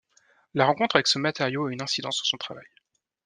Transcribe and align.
La 0.55 0.65
rencontre 0.65 0.95
avec 0.95 1.05
ce 1.05 1.19
matériau 1.19 1.67
a 1.67 1.71
une 1.71 1.83
incidence 1.83 2.15
sur 2.15 2.25
son 2.25 2.37
travail. 2.37 2.65